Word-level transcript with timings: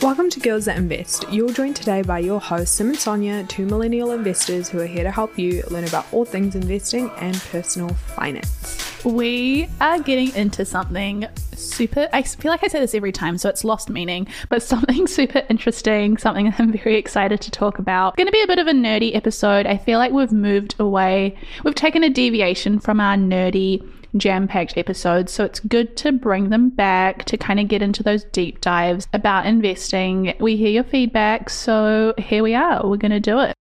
Welcome 0.00 0.30
to 0.30 0.38
Girls 0.38 0.66
That 0.66 0.76
Invest. 0.76 1.24
You're 1.28 1.52
joined 1.52 1.74
today 1.74 2.02
by 2.02 2.20
your 2.20 2.40
host, 2.40 2.76
Sim 2.76 2.90
and 2.90 2.96
Sonya, 2.96 3.44
two 3.48 3.66
millennial 3.66 4.12
investors 4.12 4.68
who 4.68 4.78
are 4.78 4.86
here 4.86 5.02
to 5.02 5.10
help 5.10 5.36
you 5.36 5.64
learn 5.72 5.82
about 5.82 6.06
all 6.12 6.24
things 6.24 6.54
investing 6.54 7.10
and 7.18 7.34
personal 7.50 7.88
finance. 7.88 9.04
We 9.04 9.68
are 9.80 9.98
getting 9.98 10.32
into 10.36 10.64
something 10.64 11.26
super, 11.52 12.08
I 12.12 12.22
feel 12.22 12.52
like 12.52 12.62
I 12.62 12.68
say 12.68 12.78
this 12.78 12.94
every 12.94 13.10
time, 13.10 13.38
so 13.38 13.48
it's 13.48 13.64
lost 13.64 13.90
meaning, 13.90 14.28
but 14.48 14.62
something 14.62 15.06
super 15.08 15.42
interesting, 15.50 16.16
something 16.16 16.54
I'm 16.58 16.70
very 16.70 16.94
excited 16.94 17.40
to 17.40 17.50
talk 17.50 17.80
about. 17.80 18.16
Going 18.16 18.28
to 18.28 18.32
be 18.32 18.42
a 18.42 18.46
bit 18.46 18.60
of 18.60 18.68
a 18.68 18.72
nerdy 18.72 19.16
episode. 19.16 19.66
I 19.66 19.78
feel 19.78 19.98
like 19.98 20.12
we've 20.12 20.30
moved 20.30 20.76
away, 20.78 21.36
we've 21.64 21.74
taken 21.74 22.04
a 22.04 22.08
deviation 22.10 22.78
from 22.78 23.00
our 23.00 23.16
nerdy 23.16 23.84
jam 24.16 24.48
packed 24.48 24.76
episodes. 24.76 25.32
So 25.32 25.44
it's 25.44 25.60
good 25.60 25.96
to 25.98 26.12
bring 26.12 26.50
them 26.50 26.70
back 26.70 27.24
to 27.26 27.36
kind 27.36 27.60
of 27.60 27.68
get 27.68 27.82
into 27.82 28.02
those 28.02 28.24
deep 28.24 28.60
dives 28.60 29.08
about 29.12 29.46
investing. 29.46 30.34
We 30.40 30.56
hear 30.56 30.70
your 30.70 30.84
feedback. 30.84 31.50
So 31.50 32.14
here 32.18 32.42
we 32.42 32.54
are. 32.54 32.86
We're 32.86 32.96
going 32.96 33.10
to 33.12 33.20
do 33.20 33.38
it. 33.40 33.54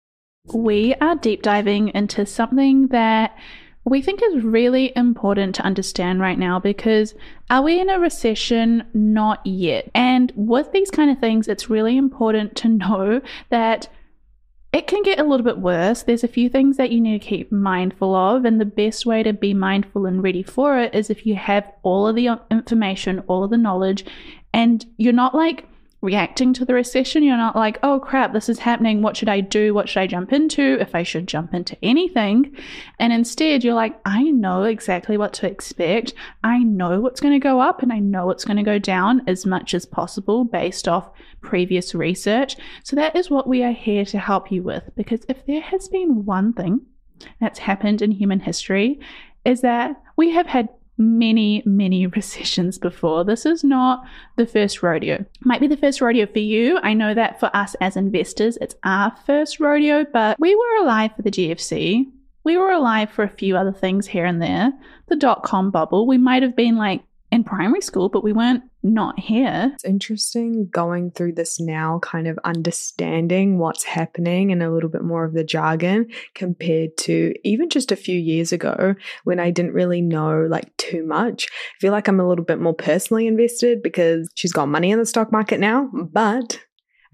We 0.52 0.94
are 1.00 1.16
deep 1.16 1.42
diving 1.42 1.88
into 1.88 2.26
something 2.26 2.88
that 2.88 3.36
we 3.84 4.00
think 4.00 4.22
is 4.22 4.42
really 4.42 4.92
important 4.96 5.54
to 5.56 5.62
understand 5.62 6.20
right 6.20 6.38
now 6.38 6.58
because 6.58 7.14
are 7.50 7.62
we 7.62 7.78
in 7.80 7.90
a 7.90 7.98
recession? 7.98 8.84
Not 8.94 9.44
yet. 9.46 9.90
And 9.94 10.32
with 10.34 10.72
these 10.72 10.90
kind 10.90 11.10
of 11.10 11.18
things, 11.18 11.48
it's 11.48 11.70
really 11.70 11.96
important 11.96 12.56
to 12.56 12.68
know 12.68 13.20
that 13.50 13.88
it 14.75 14.89
can 14.89 15.05
get 15.05 15.20
a 15.20 15.22
little 15.22 15.44
bit 15.44 15.58
worse. 15.58 16.03
There's 16.03 16.25
a 16.25 16.28
few 16.28 16.48
things 16.48 16.78
that 16.78 16.91
you 16.91 17.00
need 17.00 17.22
to 17.22 17.27
keep 17.28 17.53
mindful 17.53 18.12
of, 18.12 18.44
and 18.44 18.61
the 18.61 18.64
best 18.64 19.06
way 19.06 19.22
to 19.22 19.33
be 19.33 19.55
mindful 19.55 20.05
and 20.05 20.20
ready 20.20 20.42
for 20.42 20.80
it 20.80 20.92
is 20.92 21.11
if 21.11 21.25
you 21.25 21.36
have 21.36 21.70
all 21.85 22.08
of 22.08 22.17
the 22.17 22.40
information, 22.51 23.20
all 23.29 23.45
of 23.45 23.51
the 23.51 23.57
knowledge, 23.57 24.05
and 24.52 24.84
you're 24.96 25.13
not 25.13 25.33
like 25.33 25.68
reacting 26.04 26.52
to 26.52 26.64
the 26.64 26.74
recession. 26.74 27.22
You're 27.22 27.36
not 27.36 27.56
like, 27.56 27.78
oh 27.82 27.98
crap, 27.98 28.32
this 28.32 28.48
is 28.48 28.58
happening. 28.58 29.00
What 29.00 29.16
should 29.16 29.28
I 29.28 29.40
do? 29.40 29.72
What 29.72 29.88
should 29.88 30.00
I 30.00 30.06
jump 30.06 30.32
into? 30.32 30.78
If 30.78 30.94
I 30.94 31.02
should 31.02 31.26
jump 31.26 31.54
into 31.54 31.76
anything. 31.82 32.54
And 32.98 33.12
instead, 33.12 33.64
you're 33.64 33.74
like, 33.74 33.98
I 34.04 34.24
know 34.24 34.64
exactly 34.64 35.16
what 35.16 35.32
to 35.34 35.50
expect. 35.50 36.12
I 36.44 36.58
know 36.58 37.00
what's 37.00 37.20
going 37.20 37.32
to 37.32 37.38
go 37.38 37.60
up 37.60 37.82
and 37.82 37.92
I 37.92 37.98
know 37.98 38.26
what's 38.26 38.44
going 38.44 38.58
to 38.58 38.62
go 38.62 38.78
down 38.78 39.22
as 39.26 39.46
much 39.46 39.72
as 39.72 39.86
possible 39.86 40.44
based 40.44 40.86
off 40.86 41.10
previous 41.40 41.94
research. 41.94 42.56
So 42.84 42.94
that 42.96 43.16
is 43.16 43.30
what 43.30 43.48
we 43.48 43.62
are 43.64 43.72
here 43.72 44.04
to 44.04 44.18
help 44.18 44.52
you 44.52 44.62
with. 44.62 44.84
Because 44.96 45.24
if 45.28 45.44
there 45.46 45.62
has 45.62 45.88
been 45.88 46.26
one 46.26 46.52
thing 46.52 46.82
that's 47.40 47.58
happened 47.58 48.02
in 48.02 48.10
human 48.10 48.40
history, 48.40 49.00
is 49.44 49.62
that 49.62 50.00
we 50.16 50.30
have 50.30 50.46
had 50.46 50.68
many, 50.98 51.62
many 51.66 52.06
recessions 52.18 52.78
before. 52.78 53.24
This 53.24 53.46
is 53.46 53.64
not 53.64 54.05
the 54.36 54.46
first 54.46 54.82
rodeo. 54.82 55.24
Might 55.40 55.60
be 55.60 55.66
the 55.66 55.77
first 55.77 56.00
rodeo 56.00 56.27
for 56.27 56.38
you. 56.38 56.78
I 56.82 56.94
know 56.94 57.14
that 57.14 57.40
for 57.40 57.50
us 57.55 57.74
as 57.80 57.96
investors, 57.96 58.58
it's 58.60 58.77
our 58.84 59.14
first 59.27 59.60
rodeo, 59.60 60.04
but 60.12 60.38
we 60.38 60.54
were 60.54 60.83
alive 60.83 61.12
for 61.16 61.22
the 61.22 61.30
GFC. 61.30 62.06
We 62.44 62.56
were 62.58 62.70
alive 62.70 63.10
for 63.10 63.24
a 63.24 63.28
few 63.28 63.56
other 63.56 63.72
things 63.72 64.06
here 64.06 64.27
and 64.27 64.40
there. 64.40 64.72
The 65.08 65.16
dot 65.16 65.42
com 65.42 65.70
bubble, 65.70 66.06
we 66.06 66.18
might 66.18 66.42
have 66.42 66.54
been 66.54 66.77
like 66.77 67.02
in 67.33 67.42
primary 67.42 67.80
school, 67.80 68.08
but 68.08 68.22
we 68.22 68.33
weren't 68.33 68.62
not 68.84 69.18
here. 69.18 69.70
It's 69.74 69.84
interesting 69.84 70.68
going 70.70 71.11
through 71.11 71.33
this 71.33 71.58
now, 71.58 71.98
kind 72.00 72.28
of 72.28 72.39
understanding 72.45 73.58
what's 73.58 73.83
happening 73.83 74.52
and 74.52 74.62
a 74.62 74.70
little 74.70 74.90
bit 74.90 75.02
more 75.02 75.24
of 75.24 75.33
the 75.33 75.42
jargon 75.42 76.08
compared 76.34 76.96
to 76.98 77.34
even 77.42 77.70
just 77.70 77.90
a 77.90 77.96
few 77.96 78.18
years 78.18 78.52
ago 78.52 78.95
when 79.24 79.40
I 79.40 79.50
didn't 79.50 79.72
really 79.72 80.02
know 80.02 80.46
like 80.48 80.77
too 80.77 81.05
much. 81.05 81.48
I 81.50 81.80
feel 81.80 81.92
like 81.92 82.08
I'm 82.08 82.20
a 82.20 82.28
little 82.28 82.45
bit 82.45 82.61
more 82.61 82.74
personally 82.74 83.27
invested 83.27 83.83
because 83.83 84.30
she's 84.34 84.52
got 84.52 84.68
money 84.68 84.90
in 84.90 84.98
the 84.98 85.06
stock 85.06 85.33
market 85.33 85.58
now, 85.58 85.89
but 85.92 86.61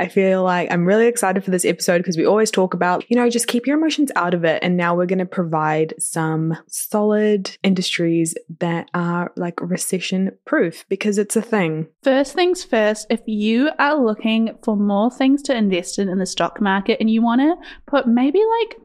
I 0.00 0.09
feel 0.09 0.43
like 0.43 0.72
I'm 0.72 0.87
really 0.87 1.06
excited 1.06 1.44
for 1.44 1.50
this 1.50 1.66
episode 1.66 1.99
because 1.99 2.16
we 2.16 2.25
always 2.25 2.50
talk 2.50 2.72
about, 2.72 3.05
you 3.11 3.16
know, 3.16 3.28
just 3.28 3.49
keep 3.49 3.66
your 3.66 3.77
emotions 3.77 4.11
out 4.16 4.33
of 4.33 4.44
it. 4.47 4.62
And 4.62 4.75
now 4.75 4.97
we're 4.97 5.05
going 5.05 5.19
to 5.19 5.27
provide 5.27 5.93
some 5.99 6.56
solid 6.69 7.55
industries 7.62 8.34
that 8.61 8.91
are 8.94 9.31
like 9.37 9.61
recession 9.61 10.33
proof 10.47 10.87
because 10.88 11.19
it's 11.19 11.37
a 11.37 11.43
thing. 11.43 11.87
First 12.03 12.33
things 12.33 12.65
first, 12.65 13.09
if 13.11 13.21
you 13.27 13.69
are 13.78 14.03
looking 14.03 14.56
for 14.65 14.75
more 14.75 15.11
things 15.11 15.43
to 15.43 15.55
invest 15.55 15.99
in 15.99 16.09
in 16.09 16.19
the 16.19 16.25
stock 16.25 16.62
market 16.62 16.97
and 16.99 17.11
you 17.11 17.21
want 17.21 17.43
to 17.43 17.56
put 17.87 18.09
maybe 18.09 18.41
like 18.61 18.78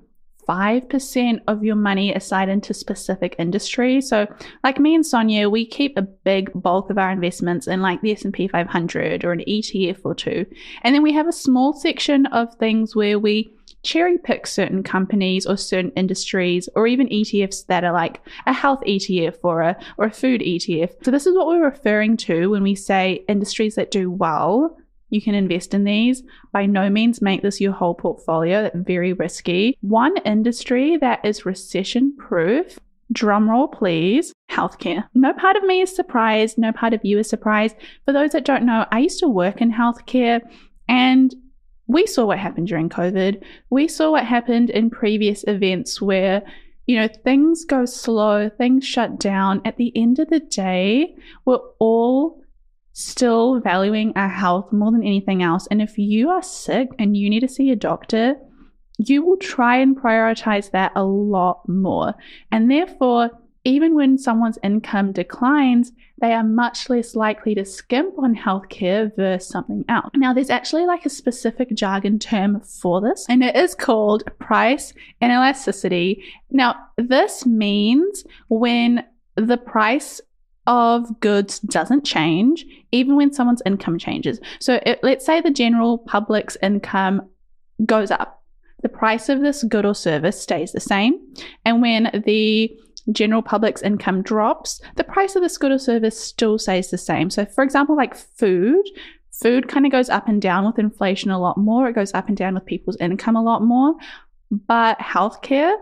5% 0.47 1.39
of 1.47 1.63
your 1.63 1.75
money 1.75 2.13
aside 2.13 2.49
into 2.49 2.73
specific 2.73 3.35
industries. 3.39 4.09
So 4.09 4.27
like 4.63 4.79
me 4.79 4.95
and 4.95 5.05
Sonya, 5.05 5.49
we 5.49 5.65
keep 5.65 5.97
a 5.97 6.01
big 6.01 6.51
bulk 6.53 6.89
of 6.89 6.97
our 6.97 7.11
investments 7.11 7.67
in 7.67 7.81
like 7.81 8.01
the 8.01 8.11
S&P 8.11 8.47
500 8.47 9.25
or 9.25 9.31
an 9.31 9.43
ETF 9.47 9.99
or 10.03 10.15
two. 10.15 10.45
And 10.83 10.93
then 10.93 11.03
we 11.03 11.13
have 11.13 11.27
a 11.27 11.33
small 11.33 11.73
section 11.73 12.25
of 12.27 12.53
things 12.55 12.95
where 12.95 13.19
we 13.19 13.51
cherry 13.83 14.17
pick 14.17 14.47
certain 14.47 14.83
companies 14.83 15.45
or 15.45 15.55
certain 15.55 15.91
industries 15.91 16.67
or 16.75 16.87
even 16.87 17.07
ETFs 17.07 17.67
that 17.67 17.83
are 17.83 17.93
like 17.93 18.19
a 18.47 18.53
health 18.53 18.81
ETF 18.85 19.37
or 19.43 19.61
a 19.61 19.77
or 19.97 20.07
a 20.07 20.11
food 20.11 20.41
ETF. 20.41 20.91
So 21.03 21.11
this 21.11 21.27
is 21.27 21.35
what 21.35 21.47
we're 21.47 21.63
referring 21.63 22.17
to 22.17 22.49
when 22.49 22.63
we 22.63 22.75
say 22.75 23.23
industries 23.29 23.75
that 23.75 23.91
do 23.91 24.09
well 24.09 24.77
you 25.09 25.21
can 25.21 25.35
invest 25.35 25.73
in 25.73 25.83
these. 25.83 26.23
By 26.51 26.65
no 26.65 26.89
means 26.89 27.21
make 27.21 27.41
this 27.41 27.61
your 27.61 27.73
whole 27.73 27.95
portfolio. 27.95 28.71
Very 28.73 29.13
risky. 29.13 29.77
One 29.81 30.17
industry 30.17 30.97
that 30.97 31.23
is 31.25 31.45
recession 31.45 32.15
proof 32.17 32.79
drumroll 33.13 33.71
please, 33.71 34.33
healthcare. 34.49 35.07
No 35.13 35.33
part 35.33 35.55
of 35.55 35.63
me 35.63 35.81
is 35.81 35.95
surprised, 35.95 36.57
no 36.57 36.71
part 36.71 36.93
of 36.93 37.01
you 37.03 37.19
is 37.19 37.29
surprised. 37.29 37.75
For 38.05 38.13
those 38.13 38.31
that 38.31 38.45
don't 38.45 38.65
know, 38.65 38.85
I 38.91 38.99
used 38.99 39.19
to 39.19 39.27
work 39.27 39.61
in 39.61 39.71
healthcare 39.71 40.41
and 40.87 41.33
we 41.87 42.07
saw 42.07 42.25
what 42.25 42.39
happened 42.39 42.67
during 42.67 42.89
COVID. 42.89 43.43
We 43.69 43.87
saw 43.87 44.11
what 44.11 44.25
happened 44.25 44.69
in 44.71 44.89
previous 44.89 45.43
events 45.47 46.01
where, 46.01 46.41
you 46.87 46.99
know, 46.99 47.07
things 47.07 47.63
go 47.63 47.85
slow, 47.85 48.49
things 48.49 48.85
shut 48.85 49.19
down. 49.19 49.61
At 49.65 49.77
the 49.77 49.95
end 49.95 50.19
of 50.19 50.29
the 50.29 50.39
day, 50.39 51.15
we're 51.45 51.59
all 51.79 52.41
still 52.95 53.59
valuing 53.59 54.13
our 54.15 54.29
health 54.29 54.71
more 54.71 54.89
than 54.89 55.03
anything 55.03 55.43
else. 55.43 55.67
And 55.69 55.81
if 55.81 55.97
you 55.97 56.29
are 56.29 56.41
sick 56.41 56.87
and 56.97 57.17
you 57.17 57.29
need 57.29 57.41
to 57.41 57.47
see 57.47 57.69
a 57.69 57.75
doctor, 57.75 58.35
you 58.97 59.21
will 59.21 59.35
try 59.35 59.77
and 59.77 59.97
prioritize 59.97 60.71
that 60.71 60.93
a 60.95 61.03
lot 61.03 61.67
more. 61.67 62.13
And 62.53 62.71
therefore, 62.71 63.31
even 63.65 63.95
when 63.95 64.17
someone's 64.17 64.59
income 64.63 65.11
declines, 65.11 65.91
they 66.21 66.31
are 66.31 66.43
much 66.43 66.89
less 66.89 67.15
likely 67.15 67.53
to 67.55 67.65
skimp 67.65 68.17
on 68.17 68.33
healthcare 68.33 69.13
versus 69.13 69.49
something 69.49 69.83
else. 69.89 70.11
Now, 70.15 70.33
there's 70.33 70.49
actually 70.49 70.85
like 70.85 71.05
a 71.05 71.09
specific 71.09 71.75
jargon 71.75 72.17
term 72.17 72.61
for 72.61 73.01
this, 73.01 73.25
and 73.27 73.43
it 73.43 73.57
is 73.57 73.75
called 73.75 74.23
price 74.39 74.93
inelasticity. 75.21 76.23
Now, 76.49 76.75
this 76.97 77.45
means 77.45 78.23
when 78.47 79.03
the 79.35 79.57
price 79.57 80.21
of 80.67 81.19
goods 81.19 81.59
doesn't 81.59 82.05
change 82.05 82.65
even 82.91 83.15
when 83.15 83.33
someone's 83.33 83.61
income 83.65 83.97
changes. 83.97 84.39
So 84.59 84.79
it, 84.85 84.99
let's 85.03 85.25
say 85.25 85.41
the 85.41 85.51
general 85.51 85.99
public's 85.99 86.57
income 86.61 87.27
goes 87.85 88.11
up. 88.11 88.43
The 88.81 88.89
price 88.89 89.29
of 89.29 89.41
this 89.41 89.63
good 89.63 89.85
or 89.85 89.95
service 89.95 90.41
stays 90.41 90.71
the 90.71 90.79
same. 90.79 91.19
And 91.65 91.81
when 91.81 92.21
the 92.25 92.75
general 93.11 93.41
public's 93.41 93.81
income 93.81 94.21
drops, 94.21 94.81
the 94.95 95.03
price 95.03 95.35
of 95.35 95.41
this 95.41 95.57
good 95.57 95.71
or 95.71 95.79
service 95.79 96.19
still 96.19 96.57
stays 96.57 96.89
the 96.89 96.97
same. 96.97 97.29
So, 97.29 97.45
for 97.45 97.63
example, 97.63 97.95
like 97.95 98.15
food, 98.15 98.83
food 99.31 99.67
kind 99.67 99.85
of 99.85 99.91
goes 99.91 100.09
up 100.09 100.27
and 100.27 100.41
down 100.41 100.65
with 100.65 100.79
inflation 100.79 101.31
a 101.31 101.39
lot 101.39 101.57
more. 101.57 101.87
It 101.87 101.95
goes 101.95 102.13
up 102.13 102.27
and 102.27 102.37
down 102.37 102.53
with 102.55 102.65
people's 102.65 102.97
income 102.97 103.35
a 103.35 103.43
lot 103.43 103.61
more. 103.61 103.95
But 104.51 104.99
healthcare, 104.99 105.75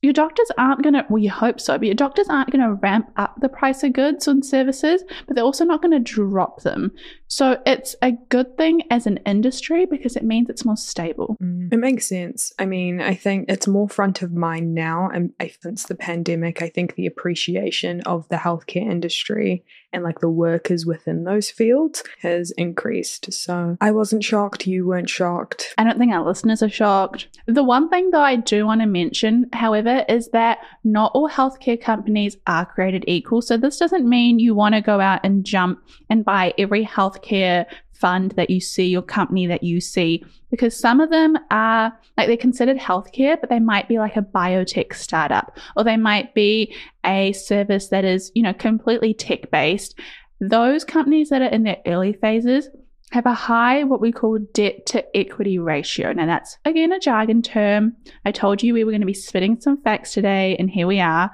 your 0.00 0.12
doctors 0.12 0.50
aren't 0.56 0.82
going 0.82 0.94
to, 0.94 1.04
well, 1.08 1.22
you 1.22 1.30
hope 1.30 1.60
so, 1.60 1.76
but 1.76 1.86
your 1.86 1.94
doctors 1.94 2.28
aren't 2.28 2.50
going 2.50 2.62
to 2.62 2.74
ramp 2.74 3.10
up 3.16 3.34
the 3.40 3.48
price 3.48 3.82
of 3.82 3.92
goods 3.92 4.28
and 4.28 4.44
services, 4.44 5.02
but 5.26 5.34
they're 5.34 5.44
also 5.44 5.64
not 5.64 5.82
going 5.82 5.92
to 5.92 5.98
drop 5.98 6.62
them. 6.62 6.92
So 7.26 7.60
it's 7.66 7.96
a 8.00 8.12
good 8.28 8.56
thing 8.56 8.82
as 8.90 9.06
an 9.06 9.18
industry 9.26 9.86
because 9.86 10.16
it 10.16 10.24
means 10.24 10.48
it's 10.48 10.64
more 10.64 10.76
stable. 10.76 11.36
Mm. 11.42 11.72
It 11.72 11.78
makes 11.78 12.06
sense. 12.06 12.52
I 12.58 12.66
mean, 12.66 13.00
I 13.00 13.14
think 13.14 13.46
it's 13.48 13.66
more 13.66 13.88
front 13.88 14.22
of 14.22 14.32
mind 14.32 14.74
now. 14.74 15.10
And 15.12 15.32
since 15.60 15.84
the 15.86 15.96
pandemic, 15.96 16.62
I 16.62 16.68
think 16.68 16.94
the 16.94 17.06
appreciation 17.06 18.00
of 18.02 18.28
the 18.28 18.36
healthcare 18.36 18.88
industry 18.88 19.64
and 19.92 20.04
like 20.04 20.20
the 20.20 20.30
workers 20.30 20.84
within 20.84 21.24
those 21.24 21.50
fields 21.50 22.04
has 22.20 22.50
increased. 22.52 23.32
So 23.32 23.76
I 23.80 23.90
wasn't 23.90 24.24
shocked. 24.24 24.66
You 24.66 24.86
weren't 24.86 25.10
shocked. 25.10 25.74
I 25.78 25.84
don't 25.84 25.98
think 25.98 26.12
our 26.12 26.24
listeners 26.24 26.62
are 26.62 26.68
shocked. 26.68 27.28
The 27.46 27.64
one 27.64 27.88
thing 27.88 28.10
though 28.10 28.20
I 28.20 28.36
do 28.36 28.66
want 28.66 28.80
to 28.80 28.86
mention, 28.86 29.46
however, 29.52 30.04
is 30.08 30.28
that 30.30 30.58
not 30.84 31.12
all 31.14 31.28
healthcare 31.28 31.80
companies 31.80 32.36
are 32.46 32.66
created 32.66 33.04
equal. 33.06 33.42
So 33.42 33.56
this 33.56 33.78
doesn't 33.78 34.08
mean 34.08 34.38
you 34.38 34.54
want 34.54 34.74
to 34.74 34.80
go 34.80 35.00
out 35.00 35.20
and 35.24 35.44
jump 35.44 35.82
and 36.10 36.24
buy 36.24 36.54
every 36.58 36.84
healthcare 36.84 37.66
fund 38.00 38.32
that 38.32 38.50
you 38.50 38.60
see 38.60 38.86
your 38.86 39.02
company 39.02 39.46
that 39.46 39.62
you 39.62 39.80
see 39.80 40.24
because 40.50 40.78
some 40.78 41.00
of 41.00 41.10
them 41.10 41.36
are 41.50 41.92
like 42.16 42.26
they're 42.26 42.36
considered 42.36 42.78
healthcare 42.78 43.40
but 43.40 43.50
they 43.50 43.60
might 43.60 43.88
be 43.88 43.98
like 43.98 44.16
a 44.16 44.22
biotech 44.22 44.94
startup 44.94 45.56
or 45.76 45.84
they 45.84 45.96
might 45.96 46.34
be 46.34 46.74
a 47.04 47.32
service 47.32 47.88
that 47.88 48.04
is 48.04 48.30
you 48.34 48.42
know 48.42 48.54
completely 48.54 49.12
tech 49.12 49.50
based 49.50 49.98
those 50.40 50.84
companies 50.84 51.28
that 51.30 51.42
are 51.42 51.48
in 51.48 51.64
their 51.64 51.78
early 51.86 52.12
phases 52.12 52.68
have 53.10 53.26
a 53.26 53.34
high 53.34 53.84
what 53.84 54.00
we 54.00 54.12
call 54.12 54.38
debt 54.52 54.84
to 54.86 55.16
equity 55.16 55.58
ratio. 55.58 56.12
Now 56.12 56.26
that's 56.26 56.58
again 56.64 56.92
a 56.92 56.98
jargon 56.98 57.42
term. 57.42 57.96
I 58.24 58.32
told 58.32 58.62
you 58.62 58.74
we 58.74 58.84
were 58.84 58.90
going 58.90 59.00
to 59.00 59.06
be 59.06 59.14
spitting 59.14 59.60
some 59.60 59.80
facts 59.82 60.12
today 60.12 60.56
and 60.58 60.70
here 60.70 60.86
we 60.86 61.00
are 61.00 61.30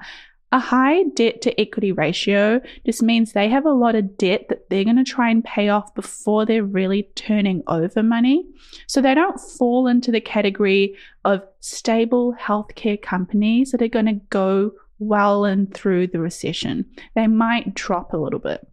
a 0.55 0.59
high 0.59 1.03
debt 1.15 1.41
to 1.41 1.59
equity 1.59 1.91
ratio 1.91 2.61
just 2.85 3.03
means 3.03 3.33
they 3.33 3.49
have 3.49 3.65
a 3.65 3.73
lot 3.73 3.93
of 3.93 4.17
debt 4.17 4.45
that 4.47 4.69
they're 4.69 4.85
going 4.85 4.95
to 4.95 5.03
try 5.03 5.29
and 5.29 5.43
pay 5.43 5.67
off 5.67 5.93
before 5.93 6.45
they're 6.45 6.63
really 6.63 7.03
turning 7.15 7.61
over 7.67 8.01
money. 8.01 8.45
So 8.87 9.01
they 9.01 9.13
don't 9.13 9.37
fall 9.37 9.85
into 9.85 10.11
the 10.11 10.21
category 10.21 10.95
of 11.25 11.43
stable 11.59 12.33
healthcare 12.39 13.01
companies 13.01 13.71
that 13.71 13.81
are 13.81 13.89
going 13.89 14.05
to 14.05 14.21
go 14.29 14.71
well 14.97 15.43
and 15.43 15.73
through 15.73 16.07
the 16.07 16.19
recession. 16.19 16.85
They 17.15 17.27
might 17.27 17.75
drop 17.75 18.13
a 18.13 18.17
little 18.17 18.39
bit. 18.39 18.65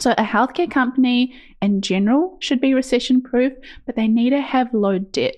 So, 0.00 0.12
a 0.12 0.24
healthcare 0.24 0.70
company 0.70 1.34
in 1.60 1.82
general 1.82 2.38
should 2.40 2.60
be 2.60 2.74
recession 2.74 3.20
proof, 3.20 3.52
but 3.86 3.94
they 3.94 4.08
need 4.08 4.30
to 4.30 4.40
have 4.40 4.74
low 4.74 4.98
debt. 4.98 5.36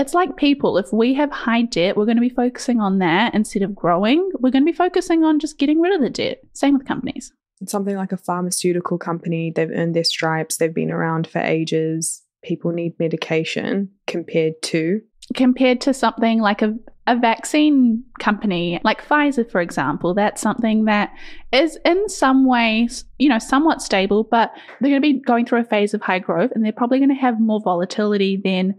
It's 0.00 0.14
like 0.14 0.38
people. 0.38 0.78
If 0.78 0.94
we 0.94 1.12
have 1.14 1.30
high 1.30 1.60
debt, 1.60 1.94
we're 1.94 2.06
going 2.06 2.16
to 2.16 2.22
be 2.22 2.30
focusing 2.30 2.80
on 2.80 3.00
that 3.00 3.34
instead 3.34 3.62
of 3.62 3.74
growing. 3.74 4.30
We're 4.40 4.50
going 4.50 4.64
to 4.64 4.72
be 4.72 4.76
focusing 4.76 5.24
on 5.24 5.38
just 5.38 5.58
getting 5.58 5.78
rid 5.78 5.94
of 5.94 6.00
the 6.00 6.08
debt. 6.08 6.40
Same 6.54 6.78
with 6.78 6.86
companies. 6.86 7.32
It's 7.60 7.70
Something 7.70 7.96
like 7.96 8.10
a 8.10 8.16
pharmaceutical 8.16 8.96
company, 8.96 9.52
they've 9.54 9.70
earned 9.70 9.94
their 9.94 10.04
stripes, 10.04 10.56
they've 10.56 10.74
been 10.74 10.90
around 10.90 11.26
for 11.26 11.40
ages. 11.40 12.22
People 12.42 12.72
need 12.72 12.98
medication 12.98 13.90
compared 14.06 14.54
to 14.62 15.02
compared 15.36 15.80
to 15.82 15.94
something 15.94 16.40
like 16.40 16.62
a, 16.62 16.74
a 17.06 17.16
vaccine 17.16 18.02
company 18.18 18.80
like 18.82 19.06
Pfizer, 19.06 19.48
for 19.48 19.60
example, 19.60 20.14
that's 20.14 20.40
something 20.40 20.86
that 20.86 21.12
is 21.52 21.78
in 21.84 22.08
some 22.08 22.46
ways, 22.46 23.04
you 23.18 23.28
know, 23.28 23.38
somewhat 23.38 23.82
stable, 23.82 24.24
but 24.24 24.50
they're 24.80 24.90
going 24.90 25.02
to 25.02 25.12
be 25.12 25.20
going 25.20 25.46
through 25.46 25.60
a 25.60 25.64
phase 25.64 25.94
of 25.94 26.02
high 26.02 26.18
growth 26.18 26.50
and 26.54 26.64
they're 26.64 26.72
probably 26.72 26.98
going 26.98 27.10
to 27.10 27.14
have 27.14 27.38
more 27.38 27.60
volatility 27.60 28.40
than 28.42 28.74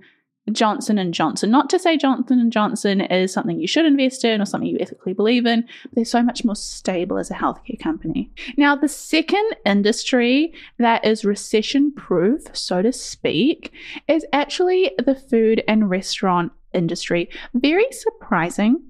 Johnson 0.51 0.97
and 0.97 1.13
Johnson. 1.13 1.51
Not 1.51 1.69
to 1.69 1.79
say 1.79 1.97
Johnson 1.97 2.39
and 2.39 2.51
Johnson 2.51 3.01
is 3.01 3.31
something 3.31 3.59
you 3.59 3.67
should 3.67 3.85
invest 3.85 4.25
in 4.25 4.41
or 4.41 4.45
something 4.45 4.67
you 4.67 4.77
ethically 4.79 5.13
believe 5.13 5.45
in, 5.45 5.61
but 5.83 5.91
they're 5.93 6.05
so 6.05 6.23
much 6.23 6.43
more 6.43 6.55
stable 6.55 7.17
as 7.17 7.29
a 7.29 7.35
healthcare 7.35 7.79
company. 7.79 8.31
Now, 8.57 8.75
the 8.75 8.87
second 8.87 9.55
industry 9.65 10.53
that 10.79 11.05
is 11.05 11.23
recession 11.23 11.93
proof, 11.93 12.41
so 12.53 12.81
to 12.81 12.91
speak, 12.91 13.71
is 14.07 14.25
actually 14.33 14.91
the 15.03 15.15
food 15.15 15.63
and 15.67 15.89
restaurant 15.89 16.51
industry. 16.73 17.29
Very 17.53 17.91
surprising, 17.91 18.81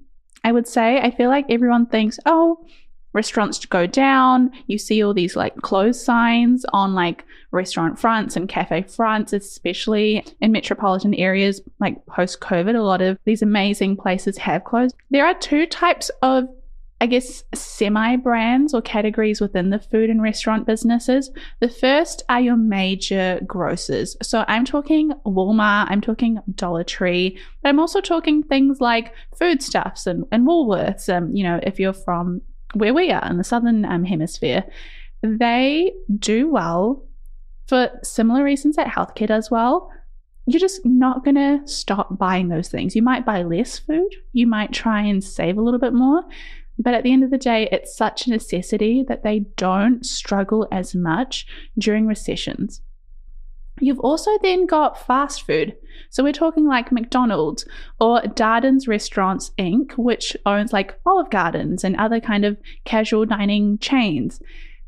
I 0.44 0.52
would 0.52 0.66
say. 0.66 0.98
I 1.00 1.10
feel 1.10 1.28
like 1.28 1.46
everyone 1.50 1.86
thinks, 1.86 2.18
oh, 2.26 2.64
restaurants 3.12 3.58
to 3.58 3.68
go 3.68 3.86
down. 3.86 4.50
You 4.66 4.78
see 4.78 5.02
all 5.02 5.14
these 5.14 5.36
like 5.36 5.56
closed 5.56 6.00
signs 6.00 6.64
on 6.72 6.94
like 6.94 7.24
restaurant 7.50 7.98
fronts 7.98 8.36
and 8.36 8.48
cafe 8.48 8.82
fronts, 8.82 9.32
especially 9.32 10.24
in 10.40 10.52
metropolitan 10.52 11.14
areas 11.14 11.60
like 11.80 12.04
post 12.06 12.40
COVID. 12.40 12.74
A 12.74 12.82
lot 12.82 13.02
of 13.02 13.18
these 13.24 13.42
amazing 13.42 13.96
places 13.96 14.38
have 14.38 14.64
closed. 14.64 14.94
There 15.10 15.26
are 15.26 15.34
two 15.34 15.66
types 15.66 16.10
of 16.22 16.48
I 17.02 17.06
guess, 17.06 17.42
semi 17.52 18.14
brands 18.14 18.72
or 18.72 18.80
categories 18.80 19.40
within 19.40 19.70
the 19.70 19.80
food 19.80 20.08
and 20.08 20.22
restaurant 20.22 20.68
businesses. 20.68 21.32
The 21.58 21.68
first 21.68 22.22
are 22.28 22.40
your 22.40 22.56
major 22.56 23.40
grocers. 23.44 24.16
So 24.22 24.44
I'm 24.46 24.64
talking 24.64 25.10
Walmart, 25.26 25.88
I'm 25.90 26.00
talking 26.00 26.38
Dollar 26.54 26.84
Tree, 26.84 27.40
but 27.60 27.70
I'm 27.70 27.80
also 27.80 28.00
talking 28.00 28.44
things 28.44 28.80
like 28.80 29.12
foodstuffs 29.36 30.06
and, 30.06 30.26
and 30.30 30.46
Woolworths. 30.46 31.12
Um, 31.12 31.34
you 31.34 31.42
know, 31.42 31.58
if 31.64 31.80
you're 31.80 31.92
from 31.92 32.40
where 32.74 32.94
we 32.94 33.10
are 33.10 33.26
in 33.28 33.38
the 33.38 33.44
southern 33.44 33.84
um, 33.84 34.04
hemisphere, 34.04 34.64
they 35.22 35.92
do 36.18 36.48
well 36.50 37.04
for 37.66 37.90
similar 38.02 38.42
reasons 38.44 38.76
that 38.76 38.88
healthcare 38.88 39.28
does 39.28 39.50
well. 39.50 39.90
You're 40.46 40.60
just 40.60 40.84
not 40.84 41.24
going 41.24 41.36
to 41.36 41.60
stop 41.66 42.18
buying 42.18 42.48
those 42.48 42.68
things. 42.68 42.96
You 42.96 43.02
might 43.02 43.24
buy 43.24 43.42
less 43.42 43.78
food, 43.78 44.10
you 44.32 44.46
might 44.46 44.72
try 44.72 45.02
and 45.02 45.22
save 45.22 45.56
a 45.56 45.62
little 45.62 45.80
bit 45.80 45.94
more. 45.94 46.22
But 46.78 46.94
at 46.94 47.04
the 47.04 47.12
end 47.12 47.22
of 47.22 47.30
the 47.30 47.38
day, 47.38 47.68
it's 47.70 47.96
such 47.96 48.26
a 48.26 48.30
necessity 48.30 49.04
that 49.06 49.22
they 49.22 49.40
don't 49.56 50.04
struggle 50.04 50.66
as 50.72 50.94
much 50.94 51.46
during 51.78 52.06
recessions. 52.06 52.80
You've 53.82 53.98
also 53.98 54.30
then 54.42 54.66
got 54.66 55.04
fast 55.04 55.44
food. 55.44 55.76
So 56.08 56.22
we're 56.22 56.32
talking 56.32 56.68
like 56.68 56.92
McDonald's 56.92 57.66
or 58.00 58.20
Darden's 58.22 58.86
Restaurants 58.86 59.50
Inc., 59.58 59.98
which 59.98 60.36
owns 60.46 60.72
like 60.72 61.00
Olive 61.04 61.30
Gardens 61.30 61.82
and 61.82 61.96
other 61.96 62.20
kind 62.20 62.44
of 62.44 62.56
casual 62.84 63.26
dining 63.26 63.78
chains. 63.78 64.40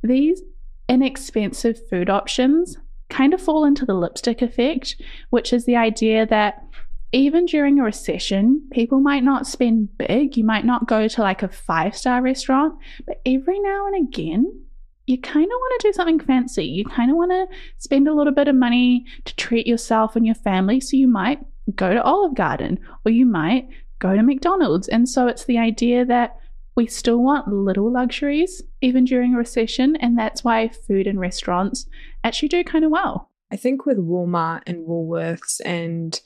These 0.04 0.42
inexpensive 0.88 1.76
food 1.88 2.08
options 2.08 2.78
kind 3.10 3.34
of 3.34 3.40
fall 3.42 3.64
into 3.64 3.84
the 3.84 3.94
lipstick 3.94 4.40
effect, 4.42 4.94
which 5.30 5.52
is 5.52 5.64
the 5.64 5.74
idea 5.74 6.24
that 6.26 6.64
even 7.10 7.46
during 7.46 7.80
a 7.80 7.82
recession, 7.82 8.68
people 8.70 9.00
might 9.00 9.24
not 9.24 9.48
spend 9.48 9.98
big. 9.98 10.36
You 10.36 10.44
might 10.44 10.64
not 10.64 10.86
go 10.86 11.08
to 11.08 11.20
like 11.20 11.42
a 11.42 11.48
five 11.48 11.96
star 11.96 12.22
restaurant, 12.22 12.74
but 13.08 13.20
every 13.26 13.58
now 13.58 13.88
and 13.88 14.06
again, 14.06 14.64
you 15.06 15.20
kind 15.20 15.44
of 15.44 15.50
want 15.50 15.80
to 15.80 15.88
do 15.88 15.92
something 15.92 16.20
fancy. 16.20 16.64
You 16.64 16.84
kind 16.84 17.10
of 17.10 17.16
want 17.16 17.30
to 17.30 17.46
spend 17.78 18.08
a 18.08 18.14
little 18.14 18.32
bit 18.32 18.48
of 18.48 18.54
money 18.54 19.04
to 19.24 19.36
treat 19.36 19.66
yourself 19.66 20.16
and 20.16 20.24
your 20.24 20.34
family. 20.34 20.80
So 20.80 20.96
you 20.96 21.08
might 21.08 21.40
go 21.74 21.92
to 21.92 22.02
Olive 22.02 22.34
Garden 22.34 22.78
or 23.04 23.12
you 23.12 23.26
might 23.26 23.68
go 23.98 24.14
to 24.14 24.22
McDonald's. 24.22 24.88
And 24.88 25.08
so 25.08 25.26
it's 25.26 25.44
the 25.44 25.58
idea 25.58 26.04
that 26.06 26.36
we 26.76 26.86
still 26.86 27.22
want 27.22 27.48
little 27.48 27.92
luxuries 27.92 28.62
even 28.80 29.04
during 29.04 29.34
a 29.34 29.38
recession. 29.38 29.96
And 29.96 30.18
that's 30.18 30.42
why 30.42 30.68
food 30.68 31.06
and 31.06 31.20
restaurants 31.20 31.86
actually 32.24 32.48
do 32.48 32.64
kind 32.64 32.84
of 32.84 32.90
well. 32.90 33.30
I 33.52 33.56
think 33.56 33.86
with 33.86 33.98
Walmart 33.98 34.62
and 34.66 34.86
Woolworths 34.86 35.60
and 35.64 36.18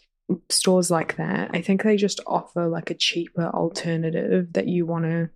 stores 0.49 0.91
like 0.91 1.17
that, 1.17 1.51
I 1.53 1.63
think 1.63 1.83
they 1.83 1.97
just 1.97 2.21
offer 2.27 2.69
like 2.69 2.91
a 2.91 2.95
cheaper 2.95 3.47
alternative 3.49 4.53
that 4.53 4.69
you 4.69 4.87
want 4.87 5.05
to 5.05 5.31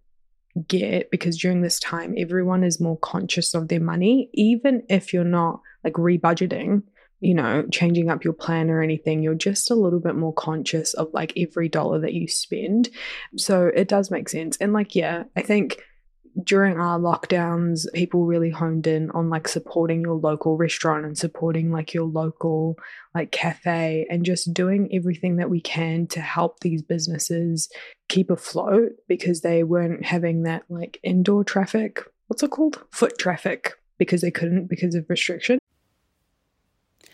get 0.68 1.10
because 1.10 1.38
during 1.38 1.62
this 1.62 1.78
time 1.78 2.14
everyone 2.18 2.62
is 2.62 2.80
more 2.80 2.98
conscious 2.98 3.54
of 3.54 3.68
their 3.68 3.80
money 3.80 4.28
even 4.34 4.82
if 4.90 5.12
you're 5.12 5.24
not 5.24 5.60
like 5.82 5.94
rebudgeting 5.94 6.82
you 7.20 7.34
know 7.34 7.64
changing 7.70 8.10
up 8.10 8.22
your 8.24 8.34
plan 8.34 8.68
or 8.68 8.82
anything 8.82 9.22
you're 9.22 9.34
just 9.34 9.70
a 9.70 9.74
little 9.74 10.00
bit 10.00 10.16
more 10.16 10.34
conscious 10.34 10.92
of 10.94 11.08
like 11.14 11.32
every 11.36 11.68
dollar 11.68 12.00
that 12.00 12.12
you 12.12 12.28
spend. 12.28 12.88
So 13.36 13.70
it 13.74 13.88
does 13.88 14.10
make 14.10 14.28
sense. 14.28 14.56
And 14.58 14.72
like 14.72 14.94
yeah 14.94 15.24
i 15.36 15.42
think 15.42 15.82
during 16.42 16.78
our 16.78 16.98
lockdowns, 16.98 17.86
people 17.94 18.24
really 18.24 18.50
honed 18.50 18.86
in 18.86 19.10
on 19.10 19.28
like 19.28 19.48
supporting 19.48 20.00
your 20.02 20.14
local 20.14 20.56
restaurant 20.56 21.04
and 21.04 21.16
supporting 21.16 21.70
like 21.70 21.92
your 21.92 22.04
local 22.04 22.76
like 23.14 23.30
cafe 23.30 24.06
and 24.10 24.24
just 24.24 24.54
doing 24.54 24.88
everything 24.92 25.36
that 25.36 25.50
we 25.50 25.60
can 25.60 26.06
to 26.08 26.20
help 26.20 26.60
these 26.60 26.82
businesses 26.82 27.68
keep 28.08 28.30
afloat 28.30 28.92
because 29.08 29.40
they 29.40 29.62
weren't 29.62 30.04
having 30.04 30.42
that 30.44 30.62
like 30.68 30.98
indoor 31.02 31.44
traffic. 31.44 32.02
What's 32.28 32.42
it 32.42 32.50
called? 32.50 32.82
Foot 32.90 33.18
traffic 33.18 33.74
because 33.98 34.22
they 34.22 34.30
couldn't 34.30 34.68
because 34.68 34.94
of 34.94 35.04
restriction. 35.08 35.58